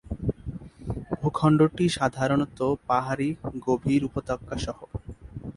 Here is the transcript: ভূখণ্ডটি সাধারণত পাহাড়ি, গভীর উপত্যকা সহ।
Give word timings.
ভূখণ্ডটি 1.21 1.85
সাধারণত 1.97 2.59
পাহাড়ি, 2.87 3.29
গভীর 3.65 4.01
উপত্যকা 4.09 4.55
সহ। 4.65 4.79